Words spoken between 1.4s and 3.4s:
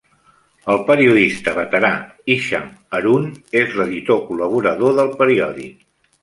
veterà Hisham Harun